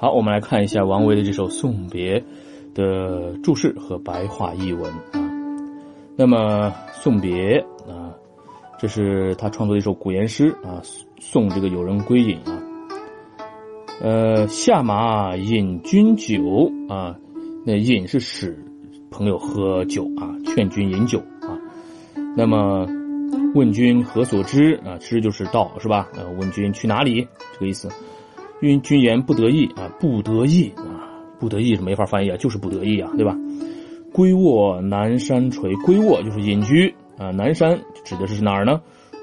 [0.00, 2.20] 好，我们来看一下王维的这首《送别》
[2.72, 5.28] 的注释和白话译文啊。
[6.14, 7.60] 那么，《送别》
[7.90, 8.14] 啊，
[8.78, 10.80] 这是他创作的一首古言诗啊，
[11.18, 12.62] 送这个友人归隐啊。
[14.00, 17.18] 呃，下马饮君酒啊，
[17.66, 18.56] 那饮是使
[19.10, 21.58] 朋友喝酒啊，劝君饮酒啊。
[22.36, 22.86] 那么，
[23.56, 24.96] 问君何所知啊？
[25.00, 26.08] 知就是道是吧？
[26.16, 27.26] 呃，问君去哪里？
[27.54, 27.88] 这个意思。
[28.60, 31.06] 因君言不得意啊，不得意啊，
[31.38, 33.36] 不得意是没法翻译啊，就是不得意啊，对吧？
[34.12, 38.80] 归卧南山陲，归卧就是隐居啊，南山指的是哪儿呢？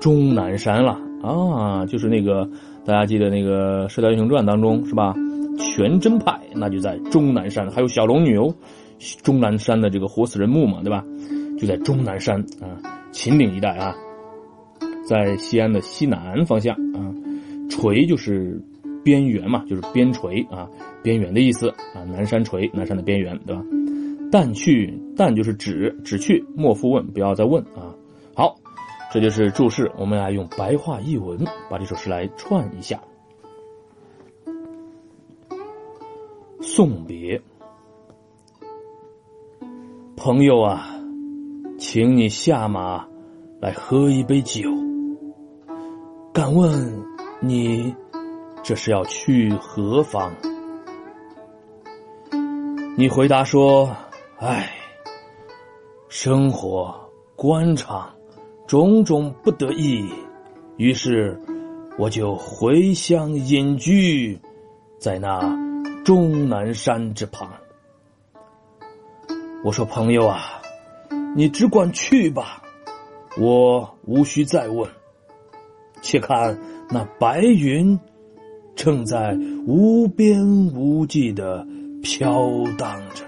[0.00, 2.48] 终南山了啊，就是那个
[2.86, 5.14] 大家记得那个《射雕英雄传》当中是吧？
[5.58, 8.54] 全真派那就在终南山，还有小龙女哦，
[9.22, 11.04] 终南山的这个活死人墓嘛，对吧？
[11.58, 13.94] 就在终南山啊，秦岭一带啊，
[15.06, 17.12] 在西安的西南方向啊，
[17.68, 18.62] 陲就是。
[19.04, 20.68] 边缘嘛，就是边陲啊，
[21.02, 22.04] 边缘的意思啊。
[22.04, 23.62] 南山陲，南山的边缘，对吧？
[24.30, 27.94] 但去，但就是指，指去，莫复问，不要再问啊。
[28.34, 28.56] 好，
[29.12, 29.90] 这就是注释。
[29.96, 31.38] 我们来用白话译文
[31.70, 33.00] 把这首诗来串一下。
[36.60, 37.40] 送别，
[40.16, 40.94] 朋友啊，
[41.78, 43.06] 请你下马
[43.60, 44.62] 来喝一杯酒。
[46.34, 47.02] 敢问
[47.40, 47.94] 你？
[48.62, 50.32] 这是要去何方？
[52.96, 53.96] 你回答说
[54.38, 54.70] ：“唉，
[56.08, 56.94] 生活
[57.34, 58.12] 官场
[58.66, 60.06] 种种不得意，
[60.76, 61.40] 于是
[61.96, 64.38] 我就回乡隐居，
[64.98, 65.40] 在那
[66.04, 67.50] 终南山之旁。”
[69.64, 70.60] 我说：“朋友啊，
[71.34, 72.62] 你只管去吧，
[73.38, 74.90] 我无需再问。
[76.02, 76.58] 且看
[76.90, 77.98] 那白云。”
[78.78, 80.40] 正在无边
[80.72, 81.66] 无际的
[82.00, 82.48] 飘
[82.78, 83.27] 荡着。